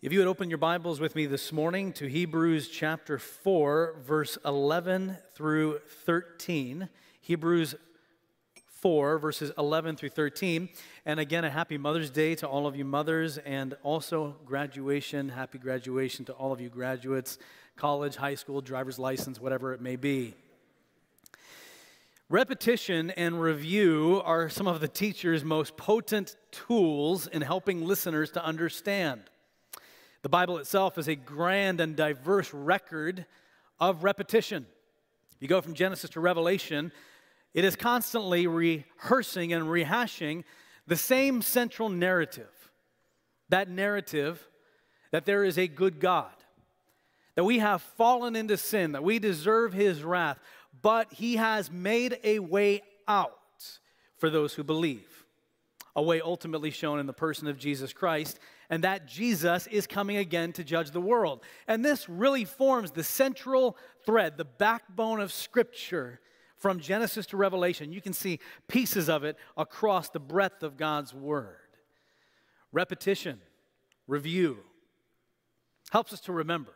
[0.00, 4.38] If you would open your Bibles with me this morning to Hebrews chapter 4, verse
[4.44, 6.88] 11 through 13.
[7.20, 7.74] Hebrews
[8.64, 10.68] 4, verses 11 through 13.
[11.04, 15.30] And again, a happy Mother's Day to all of you mothers, and also graduation.
[15.30, 17.36] Happy graduation to all of you graduates,
[17.74, 20.36] college, high school, driver's license, whatever it may be.
[22.28, 28.44] Repetition and review are some of the teacher's most potent tools in helping listeners to
[28.44, 29.22] understand.
[30.22, 33.26] The Bible itself is a grand and diverse record
[33.78, 34.66] of repetition.
[35.40, 36.90] You go from Genesis to Revelation,
[37.54, 40.44] it is constantly rehearsing and rehashing
[40.86, 42.50] the same central narrative.
[43.48, 44.48] That narrative
[45.10, 46.32] that there is a good God,
[47.34, 50.38] that we have fallen into sin, that we deserve his wrath,
[50.82, 53.32] but he has made a way out
[54.18, 55.24] for those who believe.
[55.96, 58.38] A way ultimately shown in the person of Jesus Christ
[58.70, 61.42] and that Jesus is coming again to judge the world.
[61.66, 66.20] And this really forms the central thread, the backbone of Scripture
[66.58, 67.92] from Genesis to Revelation.
[67.92, 71.56] You can see pieces of it across the breadth of God's Word.
[72.72, 73.40] Repetition,
[74.06, 74.58] review,
[75.90, 76.72] helps us to remember,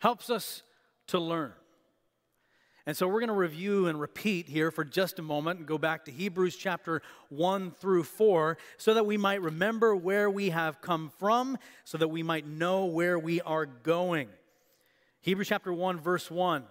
[0.00, 0.62] helps us
[1.08, 1.52] to learn.
[2.86, 5.78] And so we're going to review and repeat here for just a moment and go
[5.78, 10.80] back to Hebrews chapter 1 through 4 so that we might remember where we have
[10.80, 14.28] come from, so that we might know where we are going.
[15.20, 16.64] Hebrews chapter 1, verse 1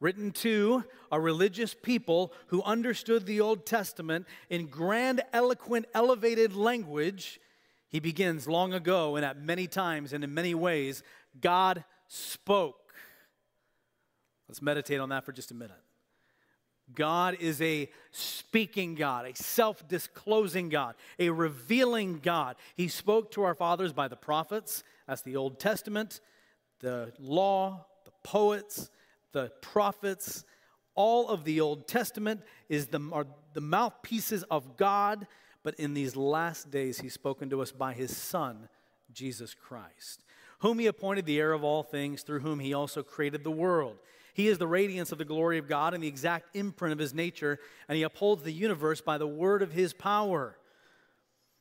[0.00, 7.38] written to a religious people who understood the Old Testament in grand, eloquent, elevated language.
[7.88, 11.02] He begins long ago and at many times and in many ways,
[11.40, 12.79] God spoke.
[14.50, 15.78] Let's meditate on that for just a minute.
[16.92, 22.56] God is a speaking God, a self disclosing God, a revealing God.
[22.74, 26.20] He spoke to our fathers by the prophets, that's the Old Testament,
[26.80, 28.90] the law, the poets,
[29.30, 30.44] the prophets.
[30.96, 35.28] All of the Old Testament is the, are the mouthpieces of God,
[35.62, 38.68] but in these last days, He's spoken to us by His Son,
[39.12, 40.24] Jesus Christ,
[40.58, 43.98] whom He appointed the heir of all things, through whom He also created the world.
[44.40, 47.12] He is the radiance of the glory of God and the exact imprint of his
[47.12, 50.56] nature, and he upholds the universe by the word of his power.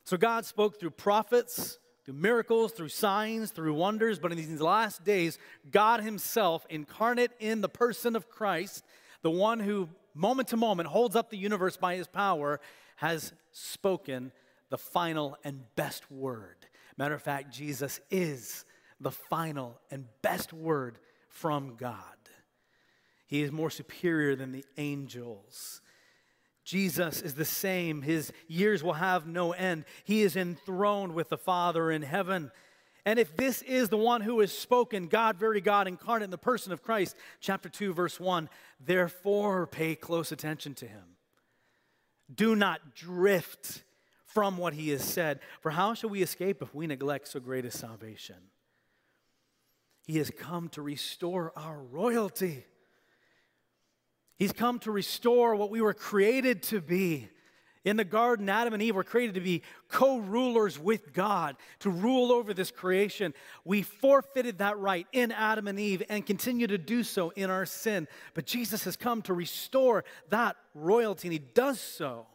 [0.05, 5.03] So God spoke through prophets, through miracles, through signs, through wonders, but in these last
[5.03, 5.37] days,
[5.69, 8.85] God himself, incarnate in the person of Christ,
[9.23, 12.61] the one who moment to moment holds up the universe by his power,
[12.95, 14.31] has spoken
[14.69, 16.55] the final and best word.
[16.95, 18.63] Matter of fact, Jesus is
[19.01, 20.97] the final and best word
[21.27, 22.18] from God.
[23.29, 25.81] He is more superior than the angels.
[26.65, 28.01] Jesus is the same.
[28.01, 29.85] His years will have no end.
[30.03, 32.51] He is enthroned with the Father in heaven.
[33.05, 36.39] And if this is the one who has spoken, God, very God, incarnate in the
[36.39, 38.49] person of Christ, chapter 2, verse 1,
[38.83, 41.15] therefore pay close attention to him.
[42.33, 43.83] Do not drift
[44.25, 45.39] from what he has said.
[45.61, 48.37] For how shall we escape if we neglect so great a salvation?
[50.07, 52.65] He has come to restore our royalty.
[54.39, 57.27] He's come to restore what we were created to be.
[57.83, 61.89] In the garden, Adam and Eve were created to be co rulers with God, to
[61.89, 63.33] rule over this creation.
[63.65, 67.65] We forfeited that right in Adam and Eve and continue to do so in our
[67.65, 68.07] sin.
[68.33, 72.27] But Jesus has come to restore that royalty, and He does so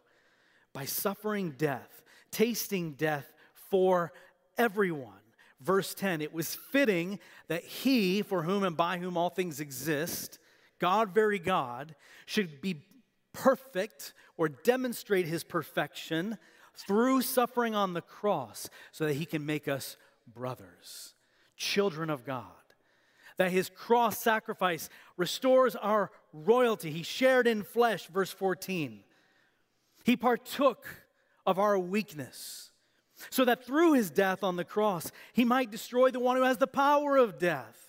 [0.72, 3.32] by suffering death, tasting death
[3.70, 4.12] for
[4.58, 5.12] everyone.
[5.60, 10.38] Verse 10 it was fitting that He, for whom and by whom all things exist,
[10.84, 11.94] God, very God,
[12.26, 12.82] should be
[13.32, 16.36] perfect or demonstrate his perfection
[16.74, 19.96] through suffering on the cross so that he can make us
[20.26, 21.14] brothers,
[21.56, 22.44] children of God.
[23.38, 26.90] That his cross sacrifice restores our royalty.
[26.90, 29.04] He shared in flesh, verse 14.
[30.04, 30.84] He partook
[31.46, 32.72] of our weakness
[33.30, 36.58] so that through his death on the cross, he might destroy the one who has
[36.58, 37.84] the power of death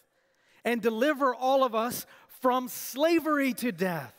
[0.65, 2.07] and deliver all of us
[2.45, 4.13] from slavery to death.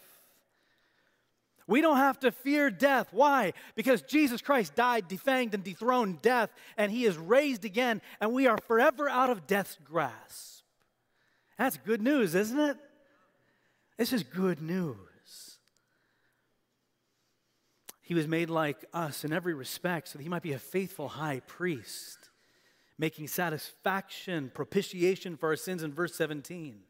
[1.69, 3.07] We don't have to fear death.
[3.13, 3.53] Why?
[3.77, 8.49] Because Jesus Christ died, defanged, and dethroned death, and he is raised again, and we
[8.49, 10.65] are forever out of death's grasp.
[11.57, 12.77] That's good news, isn't it?
[13.97, 14.97] This is good news.
[18.03, 21.07] He was made like us in every respect so that he might be a faithful
[21.07, 22.31] high priest,
[22.99, 26.81] making satisfaction, propitiation for our sins in verse 17.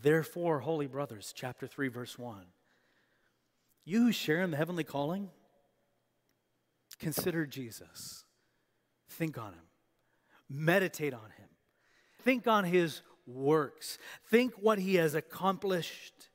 [0.00, 2.44] Therefore, holy brothers, chapter 3, verse 1,
[3.84, 5.30] you who share in the heavenly calling,
[6.98, 8.24] consider Jesus.
[9.08, 9.62] Think on him.
[10.48, 11.48] Meditate on him.
[12.22, 13.98] Think on his works.
[14.30, 16.28] Think what he has accomplished.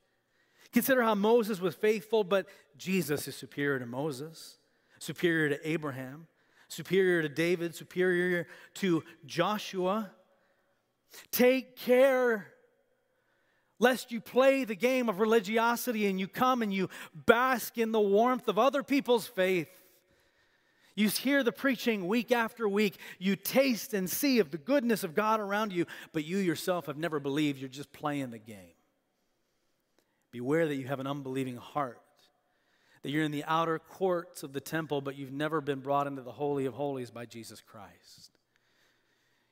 [0.72, 4.58] Consider how Moses was faithful, but Jesus is superior to Moses,
[4.98, 6.26] superior to Abraham,
[6.68, 10.10] superior to David, superior to Joshua.
[11.30, 12.51] Take care
[13.82, 16.88] lest you play the game of religiosity and you come and you
[17.26, 19.68] bask in the warmth of other people's faith.
[20.94, 22.96] You hear the preaching week after week.
[23.18, 26.96] You taste and see of the goodness of God around you, but you yourself have
[26.96, 27.58] never believed.
[27.58, 28.76] You're just playing the game.
[30.30, 31.98] Beware that you have an unbelieving heart,
[33.02, 36.22] that you're in the outer courts of the temple, but you've never been brought into
[36.22, 38.30] the Holy of Holies by Jesus Christ.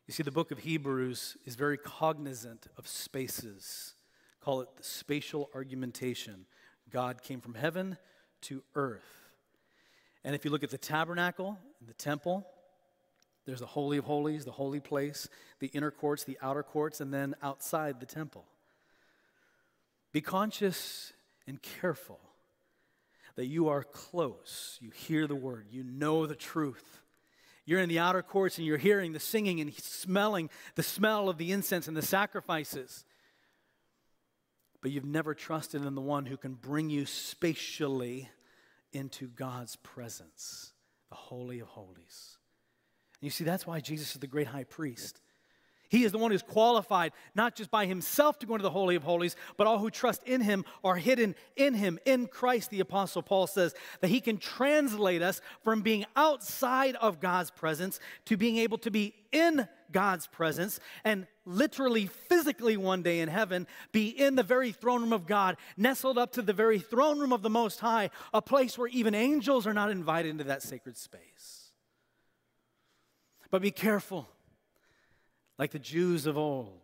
[0.07, 3.95] You see, the book of Hebrews is very cognizant of spaces
[4.41, 6.47] call it the spatial argumentation.
[6.91, 7.97] God came from heaven
[8.43, 9.05] to earth.
[10.25, 12.47] And if you look at the tabernacle the temple,
[13.47, 15.29] there's the Holy of Holies, the holy place,
[15.61, 18.45] the inner courts, the outer courts, and then outside the temple.
[20.13, 21.13] Be conscious
[21.47, 22.21] and careful
[23.37, 24.79] that you are close.
[24.81, 27.01] You hear the word, you know the truth.
[27.65, 31.39] You're in the outer courts and you're hearing the singing and smelling the smell of
[31.39, 33.05] the incense and the sacrifices
[34.83, 38.29] but you've never trusted in the one who can bring you spatially
[38.93, 40.73] into God's presence,
[41.11, 42.39] the Holy of Holies.
[43.21, 45.21] And you see, that's why Jesus is the great high priest.
[45.91, 48.95] He is the one who's qualified, not just by himself to go into the Holy
[48.95, 51.99] of Holies, but all who trust in him are hidden in him.
[52.07, 57.19] In Christ, the Apostle Paul says that he can translate us from being outside of
[57.19, 63.21] God's presence to being able to be in God's presence and literally, physically, one day
[63.21, 66.79] in heaven, be in the very throne room of God, nestled up to the very
[66.79, 70.45] throne room of the Most High, a place where even angels are not invited into
[70.45, 71.73] that sacred space.
[73.51, 74.29] But be careful
[75.59, 76.81] like the Jews of old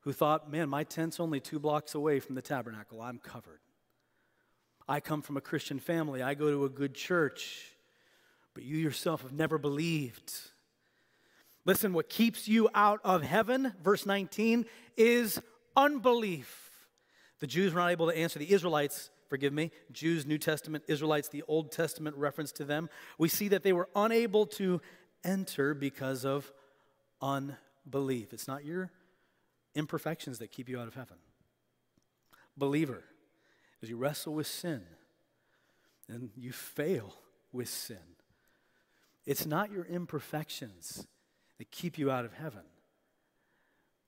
[0.00, 3.00] who thought, man, my tent's only two blocks away from the tabernacle.
[3.00, 3.60] I'm covered.
[4.88, 6.22] I come from a Christian family.
[6.22, 7.72] I go to a good church.
[8.54, 10.32] But you yourself have never believed.
[11.68, 14.64] Listen, what keeps you out of heaven, verse 19,
[14.96, 15.38] is
[15.76, 16.70] unbelief.
[17.40, 18.38] The Jews were not able to answer.
[18.38, 22.88] The Israelites, forgive me, Jews, New Testament, Israelites, the Old Testament reference to them.
[23.18, 24.80] We see that they were unable to
[25.22, 26.50] enter because of
[27.20, 28.32] unbelief.
[28.32, 28.90] It's not your
[29.74, 31.18] imperfections that keep you out of heaven.
[32.56, 33.04] Believer,
[33.82, 34.84] as you wrestle with sin
[36.08, 37.16] and you fail
[37.52, 38.16] with sin,
[39.26, 41.06] it's not your imperfections
[41.58, 42.62] that keep you out of heaven.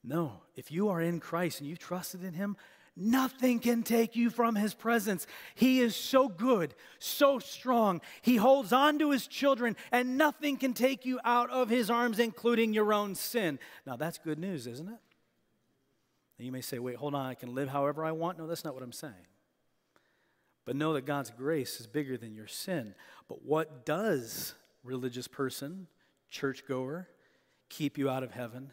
[0.03, 2.57] No, if you are in Christ and you've trusted in Him,
[2.97, 5.27] Nothing can take you from his presence.
[5.55, 8.01] He is so good, so strong.
[8.21, 12.19] He holds on to his children, and nothing can take you out of his arms,
[12.19, 13.59] including your own sin.
[13.87, 14.99] Now, that's good news, isn't it?
[16.39, 18.39] And you may say, wait, hold on, I can live however I want.
[18.39, 19.15] No, that's not what I'm saying.
[20.65, 22.95] But know that God's grace is bigger than your sin.
[23.29, 24.55] But what does
[24.85, 25.87] religious person,
[26.29, 27.09] churchgoer,
[27.71, 28.73] keep you out of heaven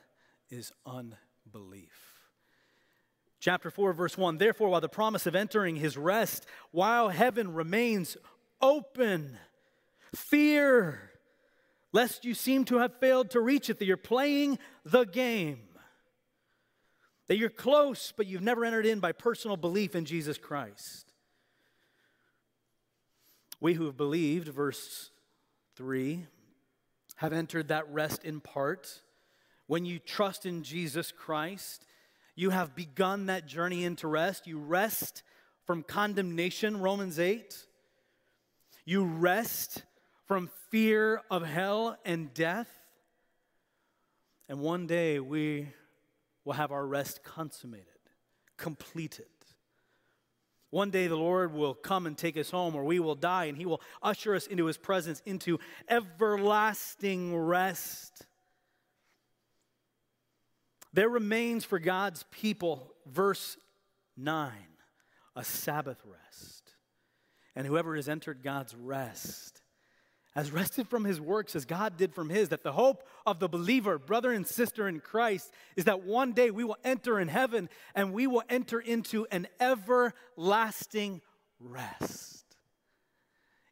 [0.49, 2.17] is unbelief.
[3.39, 8.17] Chapter 4, verse 1 Therefore, while the promise of entering his rest, while heaven remains
[8.61, 9.37] open,
[10.13, 11.11] fear
[11.93, 15.61] lest you seem to have failed to reach it, that you're playing the game,
[17.27, 21.13] that you're close, but you've never entered in by personal belief in Jesus Christ.
[23.59, 25.09] We who have believed, verse
[25.75, 26.25] 3,
[27.17, 29.01] have entered that rest in part.
[29.67, 31.85] When you trust in Jesus Christ,
[32.35, 34.47] you have begun that journey into rest.
[34.47, 35.23] You rest
[35.65, 37.55] from condemnation, Romans 8.
[38.85, 39.83] You rest
[40.27, 42.69] from fear of hell and death.
[44.47, 45.67] And one day we
[46.45, 47.87] will have our rest consummated,
[48.55, 49.25] completed.
[50.69, 53.57] One day the Lord will come and take us home, or we will die, and
[53.57, 58.25] He will usher us into His presence, into everlasting rest.
[60.93, 63.57] There remains for God's people, verse
[64.17, 64.51] 9,
[65.35, 66.73] a Sabbath rest.
[67.55, 69.61] And whoever has entered God's rest
[70.37, 72.49] has rested from his works as God did from his.
[72.49, 76.51] That the hope of the believer, brother and sister in Christ, is that one day
[76.51, 81.21] we will enter in heaven and we will enter into an everlasting
[81.59, 82.55] rest,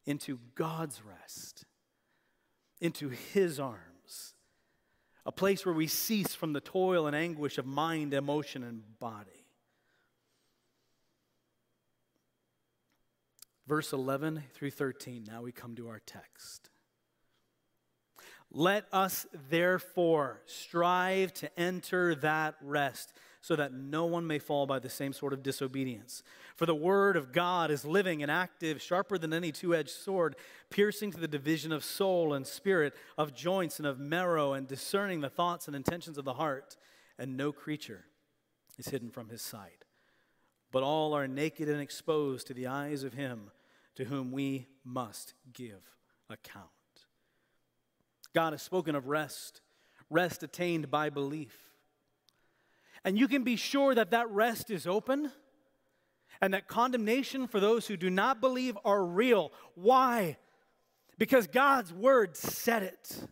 [0.06, 1.66] into God's rest,
[2.82, 3.86] into his arms
[5.26, 9.35] a place where we cease from the toil and anguish of mind, emotion, and body.
[13.68, 16.70] Verse 11 through 13, now we come to our text.
[18.52, 24.80] Let us therefore strive to enter that rest, so that no one may fall by
[24.80, 26.24] the same sort of disobedience.
[26.56, 30.36] For the word of God is living and active, sharper than any two edged sword,
[30.72, 35.22] piercing to the division of soul and spirit, of joints and of marrow, and discerning
[35.22, 36.76] the thoughts and intentions of the heart.
[37.20, 38.06] And no creature
[38.78, 39.85] is hidden from his sight,
[40.76, 43.50] but all are naked and exposed to the eyes of him
[43.96, 45.90] to whom we must give
[46.30, 46.66] account.
[48.34, 49.62] God has spoken of rest,
[50.10, 51.58] rest attained by belief.
[53.06, 55.32] And you can be sure that that rest is open
[56.42, 59.54] and that condemnation for those who do not believe are real.
[59.76, 60.36] Why?
[61.18, 63.30] Because God's word said it.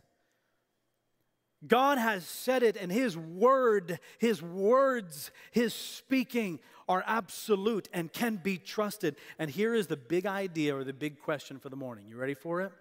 [1.66, 8.36] God has said it, and His word, His words, His speaking are absolute and can
[8.36, 9.16] be trusted.
[9.38, 12.06] And here is the big idea or the big question for the morning.
[12.08, 12.72] You ready for it?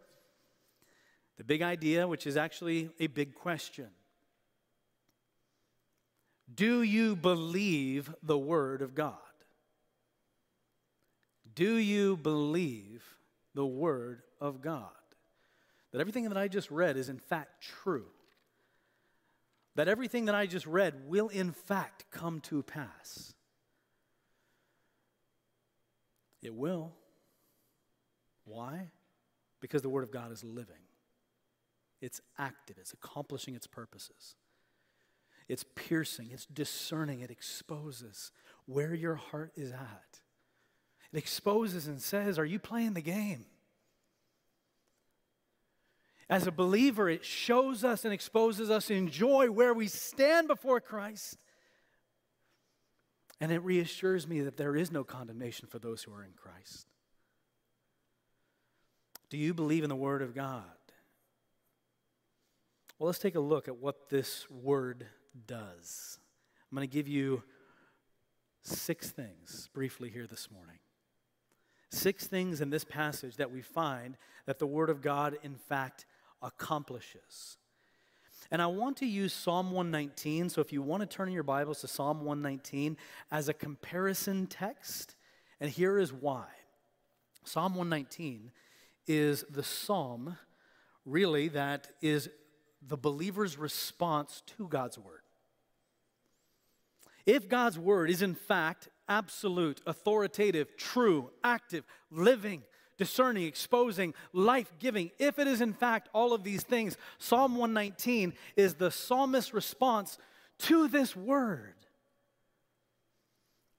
[1.37, 3.89] The big idea, which is actually a big question
[6.53, 9.17] Do you believe the Word of God?
[11.55, 13.03] Do you believe
[13.53, 14.89] the Word of God?
[15.91, 18.07] That everything that I just read is in fact true.
[19.75, 23.33] That everything that I just read will in fact come to pass.
[26.41, 26.93] It will.
[28.45, 28.91] Why?
[29.61, 30.75] Because the Word of God is living.
[32.01, 34.35] It's active, it's accomplishing its purposes.
[35.47, 38.31] It's piercing, it's discerning, it exposes
[38.65, 40.19] where your heart is at.
[41.11, 43.45] It exposes and says, Are you playing the game?
[46.29, 50.79] As a believer, it shows us and exposes us in joy where we stand before
[50.79, 51.37] Christ.
[53.41, 56.87] And it reassures me that there is no condemnation for those who are in Christ.
[59.29, 60.63] Do you believe in the Word of God?
[62.97, 65.05] Well, let's take a look at what this word
[65.45, 66.19] does.
[66.71, 67.43] I'm going to give you
[68.61, 70.77] six things briefly here this morning.
[71.89, 74.15] Six things in this passage that we find
[74.45, 76.05] that the Word of God, in fact,
[76.43, 77.57] accomplishes.
[78.51, 80.49] And I want to use Psalm 119.
[80.49, 82.97] So if you want to turn in your Bibles to Psalm 119
[83.31, 85.15] as a comparison text,
[85.59, 86.45] and here is why.
[87.45, 88.51] Psalm 119
[89.07, 90.37] is the psalm,
[91.05, 92.29] really, that is
[92.85, 95.21] the believer's response to God's word.
[97.25, 102.63] If God's word is in fact absolute, authoritative, true, active, living,
[103.03, 108.31] discerning, exposing, life giving, if it is in fact all of these things, Psalm 119
[108.55, 110.17] is the psalmist's response
[110.59, 111.75] to this word.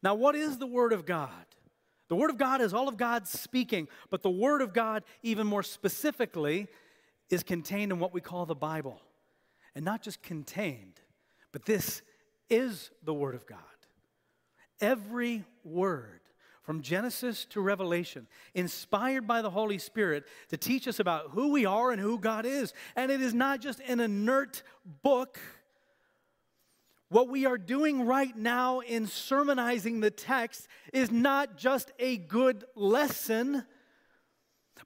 [0.02, 1.30] Now, what is the word of God?
[2.08, 5.46] The word of God is all of God's speaking, but the word of God, even
[5.46, 6.68] more specifically,
[7.30, 9.00] is contained in what we call the Bible.
[9.74, 11.00] And not just contained,
[11.50, 12.02] but this
[12.50, 13.58] is the Word of God.
[14.80, 16.20] Every word
[16.64, 21.66] from Genesis to Revelation, inspired by the Holy Spirit to teach us about who we
[21.66, 22.72] are and who God is.
[22.96, 24.62] And it is not just an inert
[25.02, 25.38] book.
[27.10, 32.64] What we are doing right now in sermonizing the text is not just a good
[32.74, 33.64] lesson,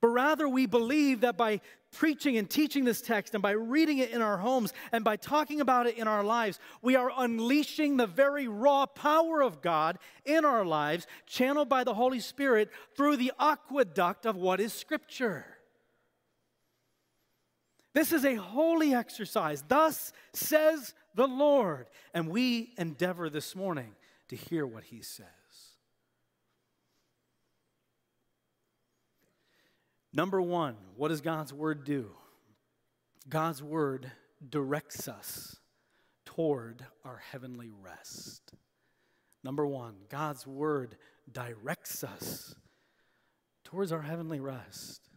[0.00, 1.60] but rather we believe that by
[1.92, 5.60] preaching and teaching this text and by reading it in our homes and by talking
[5.60, 10.44] about it in our lives, we are unleashing the very raw power of God in
[10.44, 15.44] our lives, channeled by the Holy Spirit through the aqueduct of what is Scripture.
[17.94, 19.64] This is a holy exercise.
[19.66, 21.88] Thus says the Lord.
[22.14, 23.96] And we endeavor this morning
[24.28, 25.26] to hear what He says.
[30.18, 32.10] Number one, what does God's word do?
[33.28, 34.10] God's word
[34.50, 35.58] directs us
[36.24, 38.52] toward our heavenly rest.
[39.44, 40.96] Number one, God's word
[41.30, 42.56] directs us
[43.62, 45.08] towards our heavenly rest.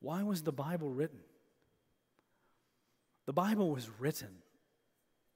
[0.00, 1.20] Why was the Bible written?
[3.24, 4.42] The Bible was written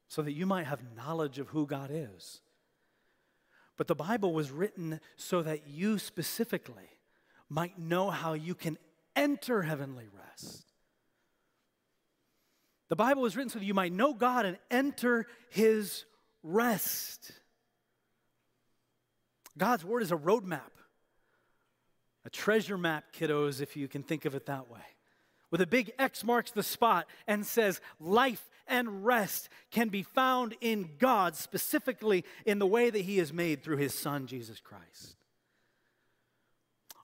[0.09, 2.43] so that you might have knowledge of who God is.
[3.79, 6.91] But the Bible was written so that you specifically
[7.53, 8.79] might know how you can
[9.15, 10.65] enter heavenly rest.
[12.89, 16.05] The Bible was written so that you might know God and enter his
[16.43, 17.33] rest.
[19.57, 20.61] God's word is a roadmap,
[22.25, 24.81] a treasure map, kiddos, if you can think of it that way.
[25.51, 30.55] With a big X marks the spot and says, life and rest can be found
[30.63, 35.17] in God, specifically in the way that He is made through His Son, Jesus Christ.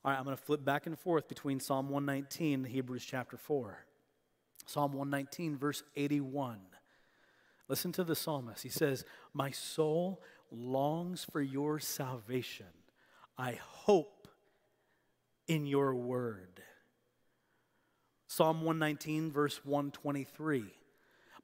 [0.08, 3.36] All right, I'm going to flip back and forth between Psalm 119 and Hebrews chapter
[3.36, 3.84] 4.
[4.64, 6.60] Psalm 119, verse 81.
[7.68, 8.62] Listen to the psalmist.
[8.62, 12.68] He says, My soul longs for your salvation.
[13.36, 14.28] I hope
[15.46, 16.62] in your word.
[18.28, 20.64] Psalm 119, verse 123.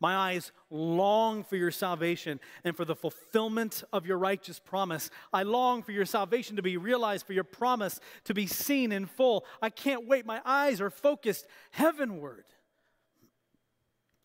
[0.05, 5.09] My eyes long for your salvation and for the fulfillment of your righteous promise.
[5.33, 9.07] I long for your salvation to be realized, for your promise to be seen in
[9.07, 9.47] full.
[9.63, 10.27] I can't wait.
[10.27, 12.45] My eyes are focused heavenward.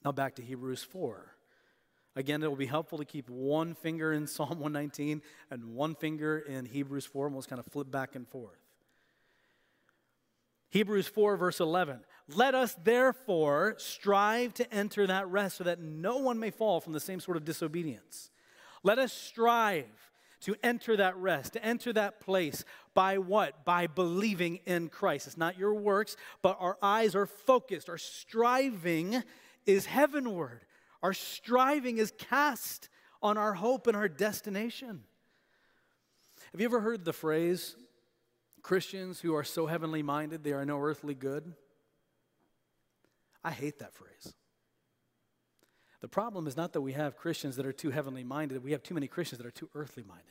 [0.03, 1.33] Now back to Hebrews 4.
[2.13, 6.39] Again, it will be helpful to keep one finger in Psalm 119 and one finger
[6.39, 8.59] in Hebrews 4, and we'll just kind of flip back and forth.
[10.69, 12.01] Hebrews 4, verse 11.
[12.35, 16.93] Let us therefore strive to enter that rest so that no one may fall from
[16.93, 18.29] the same sort of disobedience.
[18.83, 19.87] Let us strive
[20.41, 23.65] to enter that rest, to enter that place by what?
[23.65, 25.27] By believing in Christ.
[25.27, 27.89] It's not your works, but our eyes are focused.
[27.89, 29.23] Our striving
[29.65, 30.65] is heavenward.
[31.01, 32.89] Our striving is cast
[33.21, 35.03] on our hope and our destination.
[36.51, 37.75] Have you ever heard the phrase,
[38.61, 41.53] Christians who are so heavenly minded, they are no earthly good?
[43.43, 44.33] I hate that phrase.
[46.01, 48.83] The problem is not that we have Christians that are too heavenly minded, we have
[48.83, 50.25] too many Christians that are too earthly minded.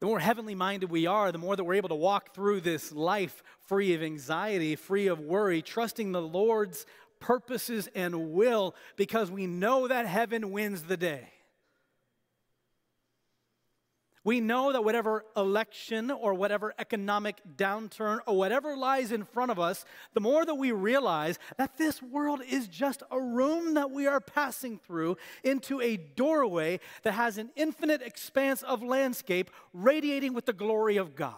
[0.00, 2.92] The more heavenly minded we are, the more that we're able to walk through this
[2.92, 6.84] life free of anxiety, free of worry, trusting the Lord's
[7.20, 11.33] purposes and will because we know that heaven wins the day.
[14.24, 19.60] We know that whatever election or whatever economic downturn or whatever lies in front of
[19.60, 24.06] us, the more that we realize that this world is just a room that we
[24.06, 30.46] are passing through into a doorway that has an infinite expanse of landscape radiating with
[30.46, 31.34] the glory of God.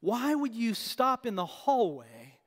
[0.00, 2.38] Why would you stop in the hallway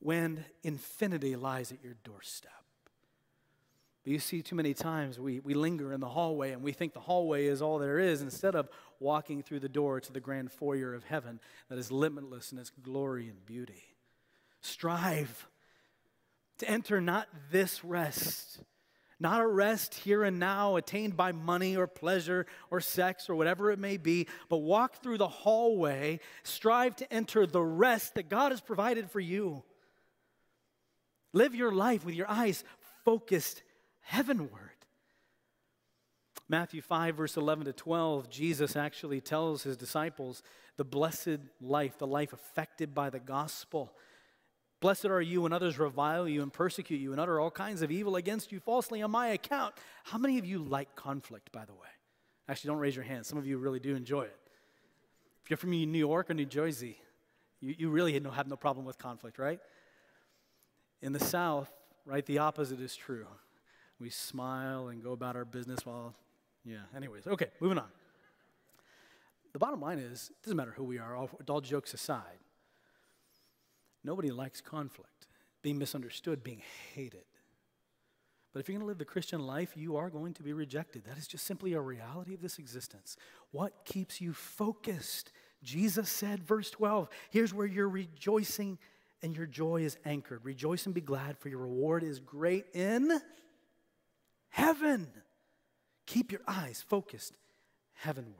[0.00, 2.65] when infinity lies at your doorstep?
[4.06, 6.92] But you see, too many times we, we linger in the hallway and we think
[6.92, 8.68] the hallway is all there is instead of
[9.00, 12.70] walking through the door to the grand foyer of heaven that is limitless in its
[12.70, 13.82] glory and beauty.
[14.60, 15.48] Strive
[16.58, 18.60] to enter not this rest,
[19.18, 23.72] not a rest here and now attained by money or pleasure or sex or whatever
[23.72, 26.20] it may be, but walk through the hallway.
[26.44, 29.64] Strive to enter the rest that God has provided for you.
[31.32, 32.62] Live your life with your eyes
[33.04, 33.64] focused
[34.06, 34.50] heavenward.
[36.48, 40.44] Matthew 5, verse 11 to 12, Jesus actually tells his disciples
[40.76, 43.92] the blessed life, the life affected by the gospel.
[44.80, 47.90] Blessed are you when others revile you and persecute you and utter all kinds of
[47.90, 49.74] evil against you falsely on my account.
[50.04, 51.88] How many of you like conflict, by the way?
[52.48, 53.26] Actually, don't raise your hand.
[53.26, 54.38] Some of you really do enjoy it.
[55.42, 56.96] If you're from New York or New Jersey,
[57.60, 59.58] you, you really have no problem with conflict, right?
[61.02, 61.72] In the South,
[62.04, 63.26] right, the opposite is true
[63.98, 66.14] we smile and go about our business while,
[66.64, 67.26] yeah, anyways.
[67.26, 67.88] Okay, moving on.
[69.52, 72.38] The bottom line is it doesn't matter who we are, all, all jokes aside,
[74.04, 75.28] nobody likes conflict,
[75.62, 76.62] being misunderstood, being
[76.94, 77.24] hated.
[78.52, 81.04] But if you're going to live the Christian life, you are going to be rejected.
[81.04, 83.16] That is just simply a reality of this existence.
[83.50, 85.30] What keeps you focused?
[85.62, 88.78] Jesus said, verse 12, here's where you're rejoicing
[89.22, 90.44] and your joy is anchored.
[90.44, 93.20] Rejoice and be glad, for your reward is great in
[94.56, 95.06] heaven.
[96.06, 97.36] Keep your eyes focused
[97.92, 98.34] heavenward.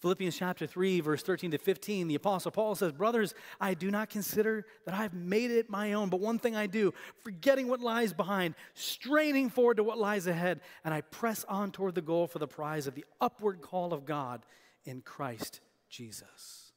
[0.00, 4.08] Philippians chapter 3, verse 13 to 15, the Apostle Paul says, Brothers, I do not
[4.08, 8.14] consider that I've made it my own, but one thing I do, forgetting what lies
[8.14, 12.38] behind, straining forward to what lies ahead, and I press on toward the goal for
[12.38, 14.46] the prize of the upward call of God
[14.84, 16.72] in Christ Jesus.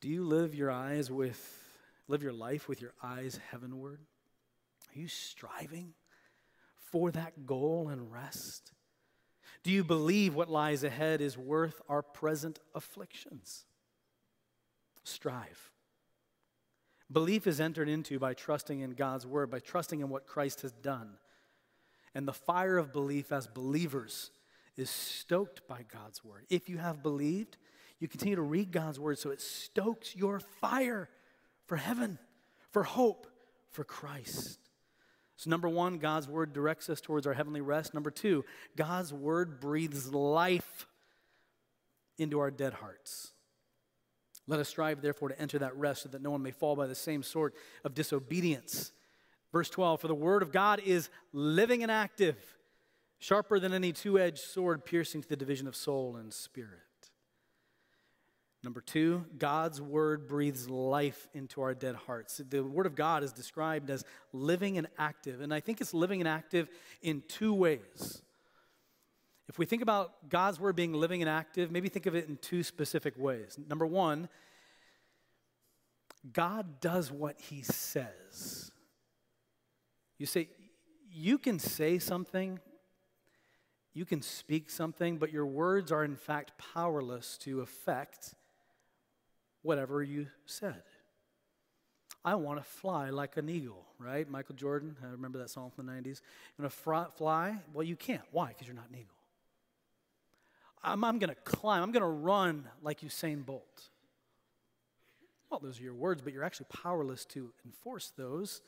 [0.00, 1.62] Do you live your eyes with,
[2.08, 4.00] live your life with your eyes heavenward?
[4.94, 5.94] Are you striving
[6.90, 8.72] for that goal and rest?
[9.62, 13.66] Do you believe what lies ahead is worth our present afflictions?
[15.04, 15.70] Strive.
[17.12, 20.72] Belief is entered into by trusting in God's word, by trusting in what Christ has
[20.72, 21.10] done.
[22.14, 24.30] And the fire of belief as believers
[24.76, 26.46] is stoked by God's word.
[26.48, 27.56] If you have believed,
[27.98, 31.08] you continue to read God's word so it stokes your fire
[31.66, 32.18] for heaven,
[32.70, 33.26] for hope,
[33.70, 34.58] for Christ.
[35.40, 37.94] So, number one, God's word directs us towards our heavenly rest.
[37.94, 38.44] Number two,
[38.76, 40.86] God's word breathes life
[42.18, 43.32] into our dead hearts.
[44.46, 46.86] Let us strive, therefore, to enter that rest so that no one may fall by
[46.86, 48.92] the same sort of disobedience.
[49.50, 52.36] Verse 12 For the word of God is living and active,
[53.18, 56.80] sharper than any two edged sword, piercing to the division of soul and spirit.
[58.62, 62.42] Number two, God's word breathes life into our dead hearts.
[62.46, 66.20] The word of God is described as living and active, and I think it's living
[66.20, 66.68] and active
[67.00, 68.22] in two ways.
[69.48, 72.36] If we think about God's word being living and active, maybe think of it in
[72.36, 73.58] two specific ways.
[73.68, 74.28] Number one,
[76.32, 78.70] God does what he says.
[80.18, 80.50] You say,
[81.10, 82.60] you can say something,
[83.94, 88.34] you can speak something, but your words are in fact powerless to affect
[89.62, 90.82] whatever you said.
[92.24, 94.28] I want to fly like an eagle, right?
[94.28, 96.20] Michael Jordan, I remember that song from the 90s.
[96.58, 97.58] You want to fly?
[97.72, 98.22] Well, you can't.
[98.30, 98.48] Why?
[98.48, 99.14] Because you're not an eagle.
[100.82, 101.82] I'm, I'm going to climb.
[101.82, 103.88] I'm going to run like Usain Bolt.
[105.50, 108.60] Well, those are your words, but you're actually powerless to enforce those.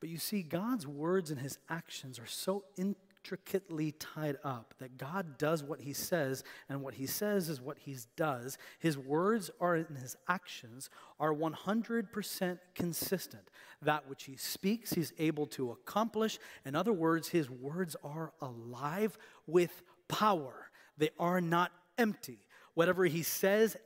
[0.00, 4.96] But you see, God's words and his actions are so in, intricately tied up that
[4.96, 8.58] God does what he says, and what he says is what he does.
[8.78, 13.50] His words are and his actions are 100% consistent.
[13.82, 16.38] That which he speaks, he's able to accomplish.
[16.64, 22.38] In other words, his words are alive with power, they are not empty.
[22.74, 23.76] Whatever he says,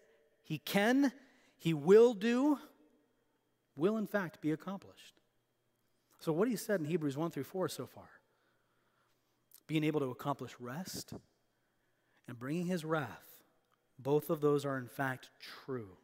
[0.42, 1.12] he can,
[1.58, 2.58] he will do,
[3.76, 5.14] will in fact be accomplished.
[6.20, 8.08] So, what he said in Hebrews 1 through 4 so far
[9.66, 11.12] being able to accomplish rest
[12.28, 13.42] and bringing his wrath,
[13.98, 15.30] both of those are in fact
[15.64, 15.96] true.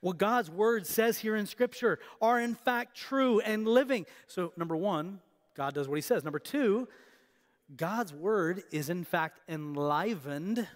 [0.00, 4.06] What God's word says here in Scripture are in fact true and living.
[4.26, 5.20] So, number one,
[5.54, 6.24] God does what he says.
[6.24, 6.88] Number two,
[7.76, 10.66] God's word is in fact enlivened,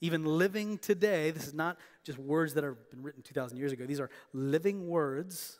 [0.00, 1.30] even living today.
[1.30, 4.88] This is not just words that have been written 2,000 years ago, these are living
[4.88, 5.58] words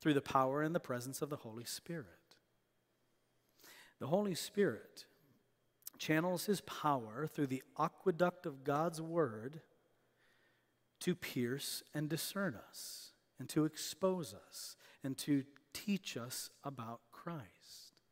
[0.00, 2.06] through the power and the presence of the Holy Spirit.
[4.00, 5.04] The Holy Spirit
[5.98, 9.60] channels his power through the aqueduct of God's word
[11.00, 18.02] to pierce and discern us, and to expose us, and to teach us about Christ.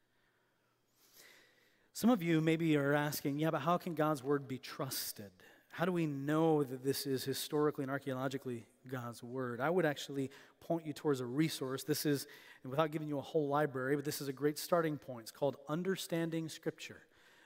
[1.93, 5.33] Some of you maybe are asking, yeah, but how can God's word be trusted?
[5.79, 9.61] How do we know that this is historically and archaeologically God's word?
[9.61, 11.85] I would actually point you towards a resource.
[11.85, 12.27] This is,
[12.65, 15.21] without giving you a whole library, but this is a great starting point.
[15.21, 17.03] It's called Understanding Scripture,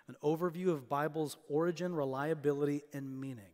[0.08, 3.52] an overview of Bible's origin, reliability, and meaning.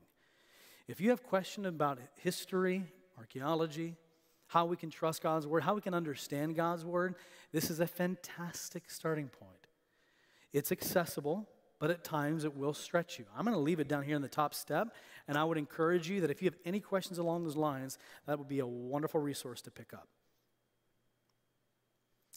[0.87, 2.85] If you have questions about history,
[3.19, 3.97] archaeology,
[4.47, 7.17] how we can trust God's word, how we can understand God's word,
[7.51, 9.67] this is a fantastic starting point.
[10.53, 13.25] It's accessible, but at times it will stretch you.
[13.37, 14.89] I'm going to leave it down here in the top step,
[15.27, 18.39] and I would encourage you that if you have any questions along those lines, that
[18.39, 20.09] would be a wonderful resource to pick up.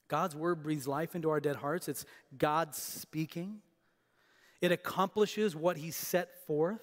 [0.07, 1.87] God's word breathes life into our dead hearts.
[1.87, 2.05] It's
[2.37, 3.61] God speaking.
[4.59, 6.81] It accomplishes what he set forth.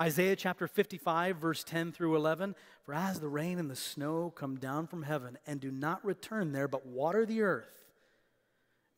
[0.00, 4.56] Isaiah chapter 55, verse 10 through 11 For as the rain and the snow come
[4.56, 7.79] down from heaven and do not return there, but water the earth,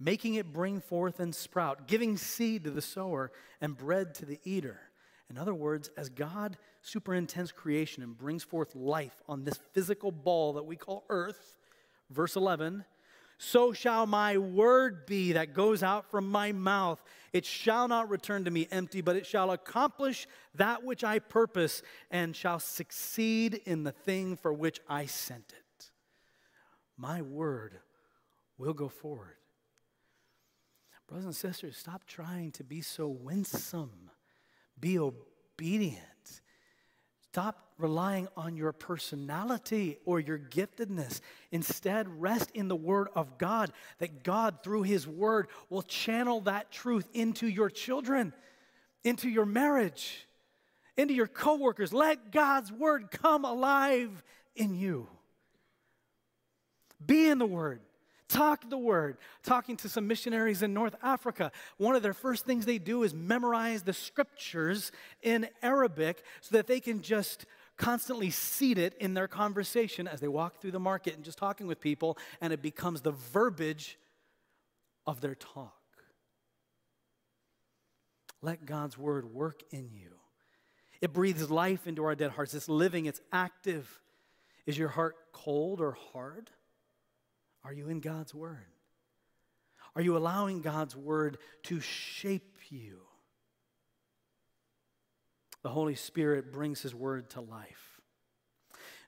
[0.02, 4.40] making it bring forth and sprout, giving seed to the sower and bread to the
[4.44, 4.80] eater.
[5.30, 10.54] In other words, as God superintends creation and brings forth life on this physical ball
[10.54, 11.56] that we call earth,
[12.10, 12.84] verse 11,
[13.38, 17.02] so shall my word be that goes out from my mouth.
[17.32, 21.82] It shall not return to me empty, but it shall accomplish that which I purpose
[22.10, 25.90] and shall succeed in the thing for which I sent it.
[26.96, 27.80] My word
[28.58, 29.36] will go forward.
[31.08, 34.10] Brothers and sisters, stop trying to be so winsome.
[34.80, 35.98] Be obedient.
[37.32, 41.20] Stop relying on your personality or your giftedness.
[41.50, 46.70] Instead, rest in the Word of God, that God, through His Word, will channel that
[46.70, 48.32] truth into your children,
[49.02, 50.26] into your marriage,
[50.96, 51.92] into your coworkers.
[51.92, 54.22] Let God's Word come alive
[54.54, 55.08] in you.
[57.04, 57.80] Be in the Word.
[58.32, 59.18] Talk the word.
[59.42, 63.12] Talking to some missionaries in North Africa, one of their first things they do is
[63.12, 64.90] memorize the scriptures
[65.20, 67.44] in Arabic so that they can just
[67.76, 71.66] constantly seed it in their conversation as they walk through the market and just talking
[71.66, 73.98] with people, and it becomes the verbiage
[75.06, 75.74] of their talk.
[78.40, 80.14] Let God's word work in you.
[81.02, 82.54] It breathes life into our dead hearts.
[82.54, 84.00] It's living, it's active.
[84.64, 86.48] Is your heart cold or hard?
[87.64, 88.66] Are you in God's Word?
[89.94, 93.00] Are you allowing God's Word to shape you?
[95.62, 98.00] The Holy Spirit brings His Word to life.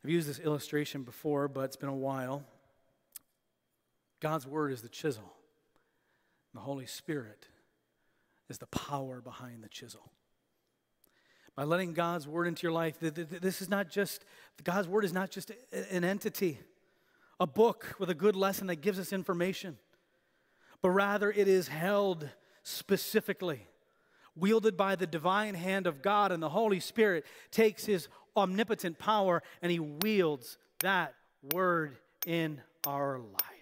[0.04, 2.44] I've used this illustration before, but it's been a while.
[4.20, 5.32] God's Word is the chisel,
[6.52, 7.48] the Holy Spirit
[8.48, 10.10] is the power behind the chisel.
[11.56, 14.24] By letting God's word into your life, this is not just,
[14.64, 15.52] God's word is not just
[15.90, 16.58] an entity,
[17.40, 19.78] a book with a good lesson that gives us information,
[20.82, 22.28] but rather it is held
[22.62, 23.66] specifically,
[24.36, 29.42] wielded by the divine hand of God, and the Holy Spirit takes his omnipotent power
[29.62, 31.14] and he wields that
[31.52, 33.54] word in our life.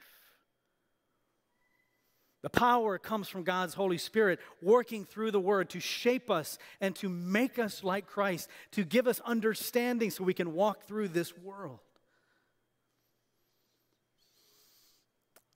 [2.42, 6.94] The power comes from God's Holy Spirit working through the Word to shape us and
[6.96, 11.36] to make us like Christ, to give us understanding so we can walk through this
[11.38, 11.78] world.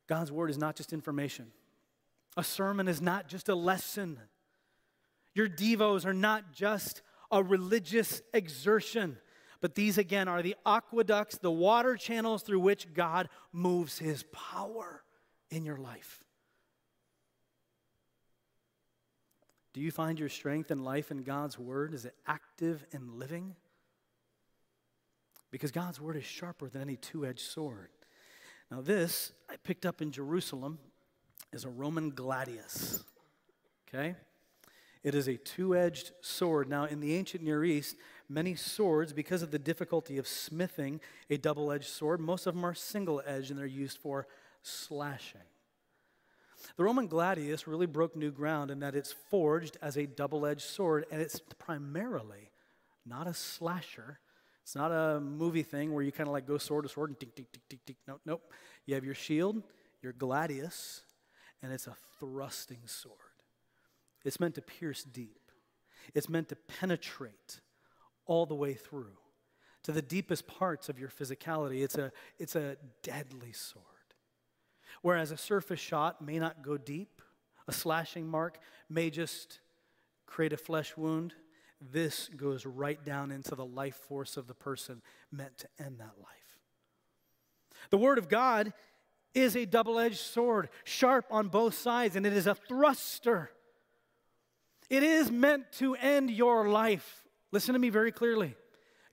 [0.06, 1.52] God's Word is not just information,
[2.36, 4.18] a sermon is not just a lesson.
[5.34, 9.18] Your Devos are not just a religious exertion,
[9.60, 15.02] but these again are the aqueducts, the water channels through which God moves His power
[15.50, 16.24] in your life.
[19.74, 21.92] Do you find your strength and life in God's Word?
[21.92, 23.56] Is it active and living?
[25.50, 27.90] Because God's Word is sharper than any two edged sword.
[28.70, 30.78] Now, this I picked up in Jerusalem
[31.52, 33.04] is a Roman gladius.
[33.88, 34.16] Okay?
[35.02, 36.68] It is a two edged sword.
[36.68, 37.96] Now, in the ancient Near East,
[38.28, 41.00] many swords, because of the difficulty of smithing
[41.30, 44.26] a double edged sword, most of them are single edged and they're used for
[44.62, 45.40] slashing.
[46.76, 50.62] The Roman gladius really broke new ground in that it's forged as a double edged
[50.62, 52.50] sword, and it's primarily
[53.04, 54.18] not a slasher.
[54.66, 57.20] It's not a movie thing where you kind of like go sword to sword and
[57.20, 57.96] tick, tick, tick, tick, tick.
[58.08, 58.52] Nope, nope.
[58.84, 59.62] You have your shield,
[60.02, 61.02] your gladius,
[61.62, 63.14] and it's a thrusting sword.
[64.24, 65.52] It's meant to pierce deep,
[66.16, 67.60] it's meant to penetrate
[68.24, 69.16] all the way through
[69.84, 71.84] to the deepest parts of your physicality.
[71.84, 73.84] It's a, it's a deadly sword.
[75.00, 77.22] Whereas a surface shot may not go deep,
[77.68, 78.58] a slashing mark
[78.90, 79.60] may just
[80.26, 81.34] create a flesh wound.
[81.80, 86.14] This goes right down into the life force of the person meant to end that
[86.18, 86.60] life.
[87.90, 88.72] The Word of God
[89.34, 93.50] is a double edged sword, sharp on both sides, and it is a thruster.
[94.88, 97.24] It is meant to end your life.
[97.52, 98.54] Listen to me very clearly.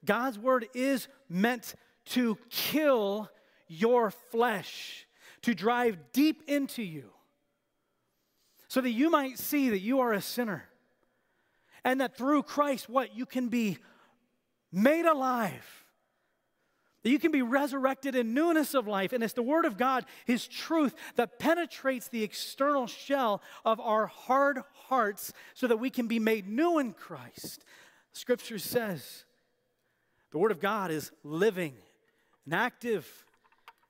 [0.05, 3.29] God's Word is meant to kill
[3.67, 5.05] your flesh
[5.41, 7.09] to drive deep into you
[8.67, 10.63] so that you might see that you are a sinner
[11.85, 13.15] and that through Christ, what?
[13.15, 13.77] You can be
[14.71, 15.83] made alive.
[17.03, 19.11] That you can be resurrected in newness of life.
[19.11, 24.07] And it's the Word of God, His truth, that penetrates the external shell of our
[24.07, 27.65] hard hearts so that we can be made new in Christ.
[28.13, 29.25] Scripture says
[30.31, 31.73] the Word of God is living
[32.45, 33.25] and active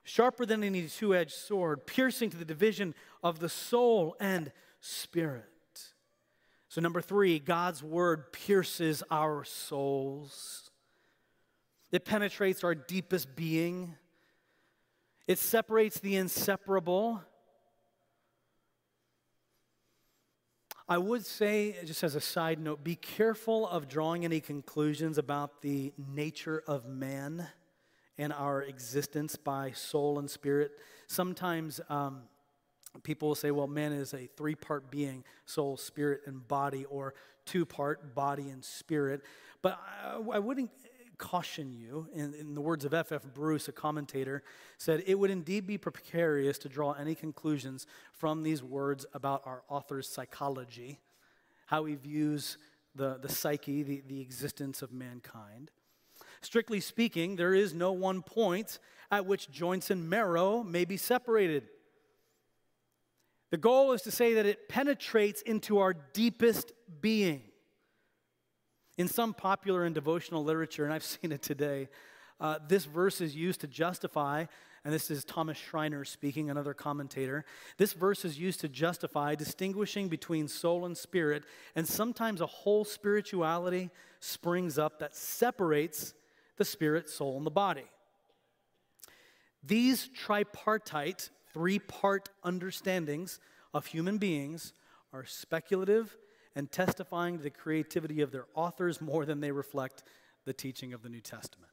[0.03, 5.52] sharper than any two edged sword, piercing to the division of the soul and spirit.
[6.73, 10.71] So, number three, God's word pierces our souls,
[11.91, 13.93] it penetrates our deepest being,
[15.27, 17.21] it separates the inseparable.
[20.89, 25.61] I would say, just as a side note, be careful of drawing any conclusions about
[25.61, 27.49] the nature of man
[28.17, 30.71] and our existence by soul and spirit.
[31.05, 32.23] Sometimes um,
[33.01, 37.13] people will say, well, man is a three part being soul, spirit, and body, or
[37.45, 39.21] two part body and spirit.
[39.61, 40.69] But I, I wouldn't
[41.17, 43.21] caution you, in, in, the words of F.F.
[43.33, 44.43] Bruce, a commentator,
[44.77, 49.63] said, It would indeed be precarious to draw any conclusions from these words about our
[49.69, 50.99] author's psychology,
[51.67, 52.57] how he views
[52.95, 55.71] the, the psyche, the, the existence of mankind.
[56.41, 58.79] Strictly speaking, there is no one point
[59.09, 61.69] at which joints and marrow may be separated.
[63.53, 67.43] The goal is to say that it penetrates into our deepest being.
[68.97, 71.87] In some popular and devotional literature, and I've seen it today,
[72.39, 74.45] uh, this verse is used to justify,
[74.83, 77.45] and this is Thomas Schreiner speaking, another commentator.
[77.77, 81.43] This verse is used to justify distinguishing between soul and spirit,
[81.75, 86.15] and sometimes a whole spirituality springs up that separates
[86.57, 87.85] the spirit, soul, and the body.
[89.63, 93.39] These tripartite, three part understandings
[93.73, 94.73] of human beings
[95.11, 96.17] are speculative
[96.55, 100.03] and testifying to the creativity of their authors more than they reflect
[100.45, 101.71] the teaching of the New Testament.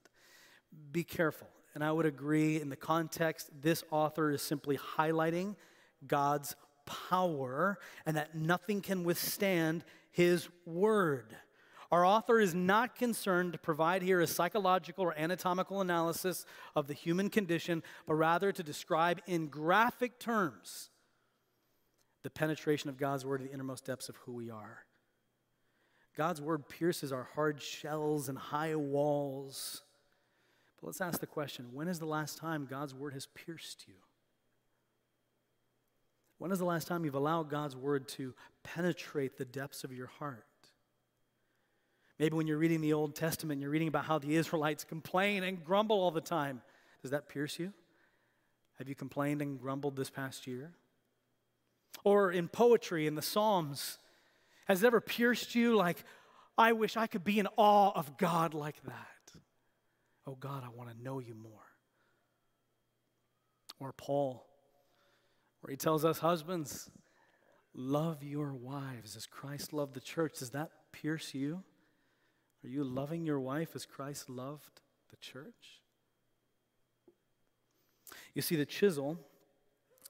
[0.93, 1.49] Be careful.
[1.75, 5.57] And I would agree in the context, this author is simply highlighting
[6.07, 11.37] God's power and that nothing can withstand his word.
[11.90, 16.44] Our author is not concerned to provide here a psychological or anatomical analysis
[16.76, 20.90] of the human condition, but rather to describe in graphic terms
[22.22, 24.85] the penetration of God's word to the innermost depths of who we are.
[26.16, 29.83] God's word pierces our hard shells and high walls.
[30.81, 33.94] But let's ask the question when is the last time God's word has pierced you?
[36.38, 40.07] When is the last time you've allowed God's word to penetrate the depths of your
[40.07, 40.46] heart?
[42.21, 45.65] Maybe when you're reading the Old Testament, you're reading about how the Israelites complain and
[45.65, 46.61] grumble all the time.
[47.01, 47.73] Does that pierce you?
[48.77, 50.73] Have you complained and grumbled this past year?
[52.05, 53.97] Or in poetry, in the Psalms,
[54.67, 56.05] has it ever pierced you like,
[56.59, 59.41] I wish I could be in awe of God like that?
[60.27, 61.53] Oh God, I want to know you more.
[63.79, 64.45] Or Paul,
[65.63, 66.91] where he tells us, husbands,
[67.73, 70.41] love your wives as Christ loved the church.
[70.41, 71.63] Does that pierce you?
[72.64, 75.81] Are you loving your wife as Christ loved the church?
[78.35, 79.18] You see, the chisel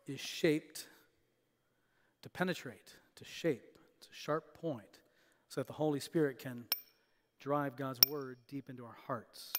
[0.06, 0.86] is shaped
[2.22, 3.70] to penetrate, to shape.
[4.10, 5.00] A sharp point
[5.48, 6.64] so that the Holy Spirit can
[7.38, 9.52] drive God's word deep into our hearts.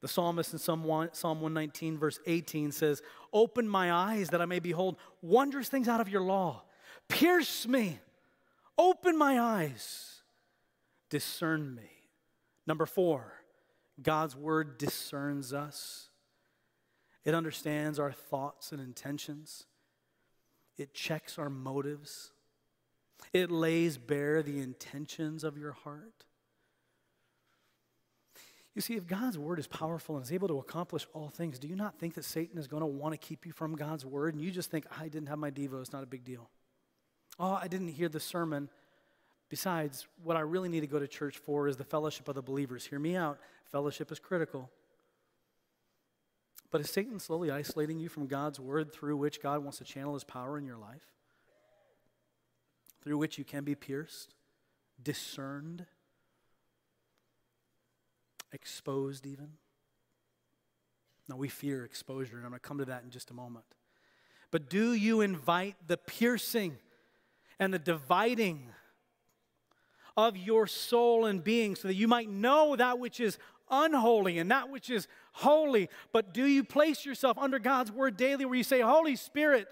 [0.00, 4.96] The psalmist in Psalm 119, verse 18 says, Open my eyes that I may behold
[5.22, 6.62] wondrous things out of your law.
[7.08, 7.98] Pierce me.
[8.76, 10.17] Open my eyes.
[11.10, 11.90] Discern me.
[12.66, 13.32] Number four,
[14.00, 16.08] God's word discerns us.
[17.24, 19.66] It understands our thoughts and intentions.
[20.76, 22.32] It checks our motives.
[23.32, 26.24] It lays bare the intentions of your heart.
[28.74, 31.66] You see, if God's word is powerful and is able to accomplish all things, do
[31.66, 34.34] you not think that Satan is going to want to keep you from God's word?
[34.34, 36.48] And you just think, I didn't have my Devo, it's not a big deal.
[37.40, 38.68] Oh, I didn't hear the sermon.
[39.48, 42.42] Besides, what I really need to go to church for is the fellowship of the
[42.42, 42.84] believers.
[42.84, 43.38] Hear me out.
[43.70, 44.70] Fellowship is critical.
[46.70, 50.14] But is Satan slowly isolating you from God's word through which God wants to channel
[50.14, 51.06] his power in your life?
[53.02, 54.34] Through which you can be pierced,
[55.02, 55.86] discerned,
[58.52, 59.52] exposed, even?
[61.26, 63.64] Now, we fear exposure, and I'm going to come to that in just a moment.
[64.50, 66.76] But do you invite the piercing
[67.58, 68.68] and the dividing
[70.18, 73.38] of your soul and being so that you might know that which is
[73.70, 75.88] unholy and that which is holy.
[76.12, 79.68] But do you place yourself under God's word daily where you say, Holy Spirit,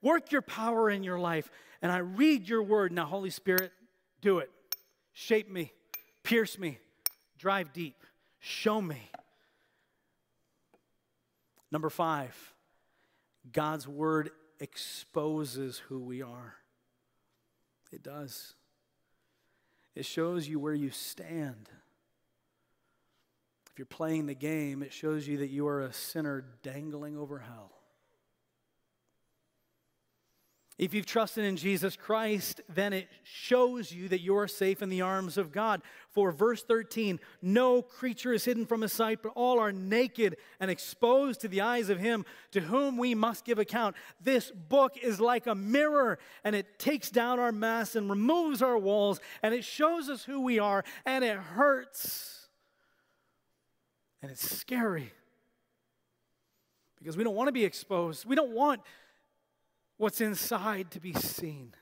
[0.00, 1.50] work your power in your life?
[1.82, 2.92] And I read your word.
[2.92, 3.72] Now, Holy Spirit,
[4.22, 4.50] do it.
[5.12, 5.70] Shape me,
[6.22, 6.78] pierce me,
[7.38, 7.96] drive deep,
[8.40, 9.10] show me.
[11.70, 12.54] Number five,
[13.52, 16.54] God's word exposes who we are.
[17.92, 18.54] It does.
[19.94, 21.68] It shows you where you stand.
[23.70, 27.38] If you're playing the game, it shows you that you are a sinner dangling over
[27.38, 27.72] hell.
[30.76, 34.88] If you've trusted in Jesus Christ, then it shows you that you are safe in
[34.88, 35.82] the arms of God.
[36.10, 40.72] For verse 13, no creature is hidden from his sight, but all are naked and
[40.72, 43.94] exposed to the eyes of him to whom we must give account.
[44.20, 48.76] This book is like a mirror, and it takes down our masks and removes our
[48.76, 52.48] walls, and it shows us who we are, and it hurts.
[54.22, 55.12] And it's scary
[56.98, 58.24] because we don't want to be exposed.
[58.24, 58.80] We don't want
[59.96, 61.74] what's inside to be seen.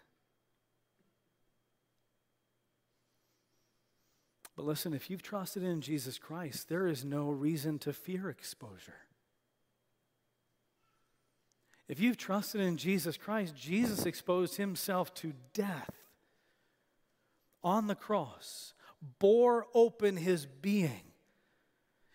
[4.54, 9.06] But listen, if you've trusted in Jesus Christ, there is no reason to fear exposure.
[11.88, 15.90] If you've trusted in Jesus Christ, Jesus exposed himself to death
[17.64, 18.74] on the cross,
[19.18, 21.12] bore open his being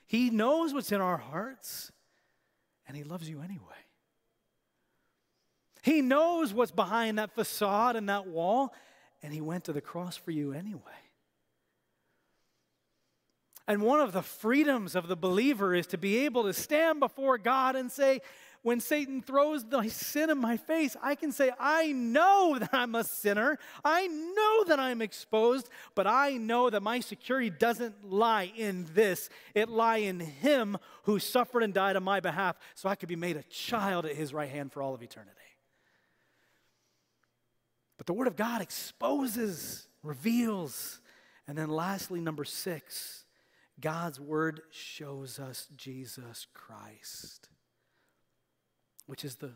[0.07, 1.91] he knows what's in our hearts,
[2.88, 3.60] and He loves you anyway.
[5.88, 8.73] He knows what's behind that facade and that wall,
[9.23, 10.82] and He went to the cross for you anyway.
[13.69, 17.38] And one of the freedoms of the believer is to be able to stand before
[17.38, 18.19] God and say,
[18.63, 22.94] when Satan throws the sin in my face, I can say, I know that I'm
[22.94, 23.58] a sinner.
[23.85, 29.29] I know that I'm exposed, but I know that my security doesn't lie in this.
[29.56, 33.15] It lie in him who suffered and died on my behalf so I could be
[33.15, 35.46] made a child at his right hand for all of eternity.
[38.08, 41.01] But the Word of God exposes, reveals.
[41.47, 43.25] And then lastly, number six,
[43.79, 47.49] God's Word shows us Jesus Christ
[49.08, 49.51] which is the,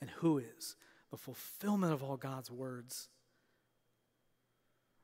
[0.00, 0.76] and who is
[1.10, 3.08] the fulfillment of all God's words.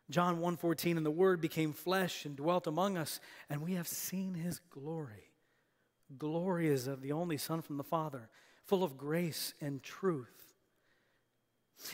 [0.08, 4.34] John 1:14 and the word became flesh and dwelt among us and we have seen
[4.34, 5.30] his glory.
[6.18, 8.28] Glory is of the only son from the Father,
[8.64, 10.49] full of grace and truth.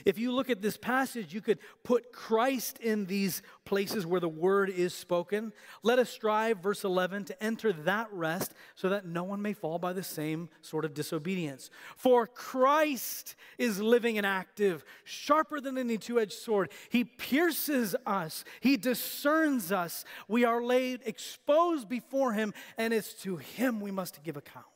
[0.04, 4.28] If you look at this passage, you could put Christ in these places where the
[4.28, 5.52] word is spoken.
[5.82, 9.78] Let us strive, verse 11, to enter that rest so that no one may fall
[9.78, 11.70] by the same sort of disobedience.
[11.96, 16.70] For Christ is living and active, sharper than any two edged sword.
[16.88, 20.04] He pierces us, He discerns us.
[20.28, 24.66] We are laid exposed before Him, and it's to Him we must give account.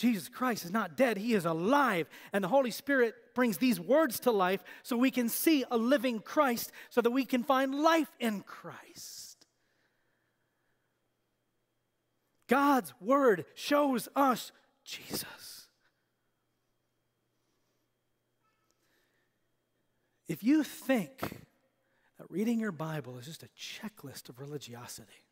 [0.00, 2.08] Jesus Christ is not dead, he is alive.
[2.32, 6.20] And the Holy Spirit brings these words to life so we can see a living
[6.20, 9.46] Christ, so that we can find life in Christ.
[12.48, 14.52] God's word shows us
[14.84, 15.68] Jesus.
[20.26, 21.20] If you think
[22.18, 25.26] that reading your Bible is just a checklist of religiosity,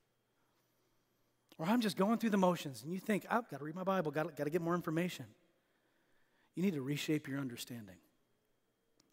[1.59, 3.85] or I'm just going through the motions and you think, I've got to read my
[3.85, 5.27] Bible, got to get more information.
[6.55, 7.97] You need to reshape your understanding.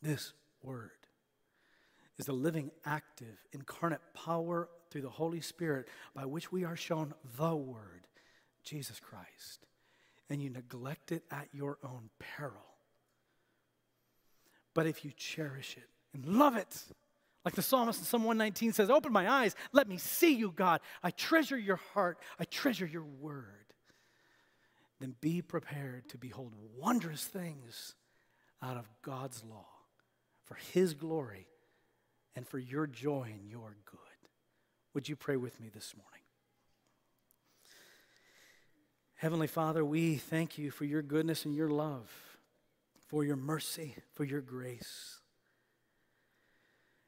[0.02, 0.92] This word
[2.18, 7.14] is the living, active, incarnate power through the Holy Spirit by which we are shown
[7.38, 8.08] the Word,
[8.64, 9.68] Jesus Christ.
[10.30, 12.66] And you neglect it at your own peril.
[14.74, 16.84] But if you cherish it and love it,
[17.46, 20.82] like the psalmist in Psalm 119 says, Open my eyes, let me see you, God.
[21.04, 23.46] I treasure your heart, I treasure your word.
[25.00, 27.94] Then be prepared to behold wondrous things
[28.64, 29.68] out of God's law
[30.44, 31.48] for his glory
[32.36, 34.00] and for your joy and your good.
[34.94, 36.12] Would you pray with me this morning?
[39.16, 42.12] Heavenly Father, we thank you for your goodness and your love,
[43.08, 45.20] for your mercy, for your grace.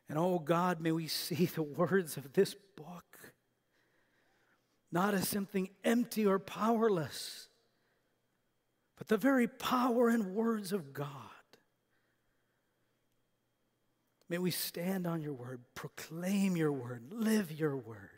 [0.10, 3.04] And oh God, may we see the words of this book
[4.92, 7.50] not as something empty or powerless,
[8.98, 11.12] but the very power and words of God.
[14.30, 18.10] May we stand on your word, proclaim your word, live your word.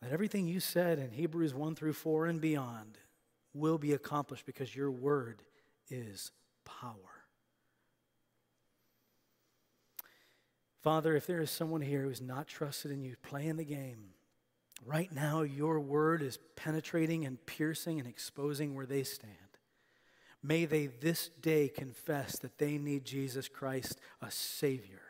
[0.00, 2.98] That everything you said in Hebrews 1 through 4 and beyond
[3.52, 5.42] will be accomplished because your word
[5.90, 6.30] is
[6.64, 7.17] power.
[10.82, 14.10] Father, if there is someone here who's not trusted in you playing the game,
[14.86, 19.34] right now your word is penetrating and piercing and exposing where they stand.
[20.42, 25.02] May they this day confess that they need Jesus Christ, a Savior.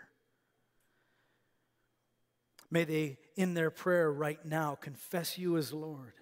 [2.71, 6.15] May they, in their prayer right now, confess you as Lord.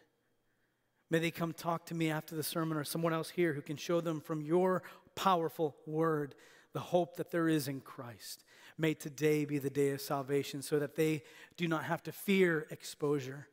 [1.09, 3.77] May they come talk to me after the sermon or someone else here who can
[3.77, 4.83] show them from your
[5.15, 6.35] powerful word
[6.73, 8.45] the hope that there is in Christ.
[8.79, 11.23] May today be the day of salvation so that they
[11.57, 13.49] do not have to fear exposure,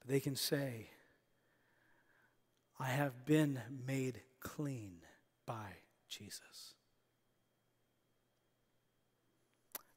[0.00, 0.90] but they can say,
[2.78, 4.98] I have been made clean
[5.46, 5.66] by
[6.08, 6.74] Jesus.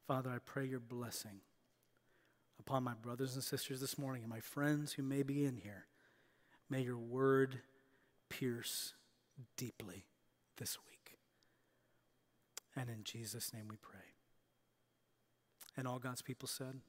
[0.06, 1.40] Father, I pray your blessing
[2.58, 5.86] upon my brothers and sisters this morning and my friends who may be in here.
[6.68, 7.60] May your word
[8.28, 8.94] pierce
[9.56, 10.04] deeply
[10.56, 10.89] this week.
[12.80, 14.14] And in Jesus' name we pray.
[15.76, 16.80] And all God's people said,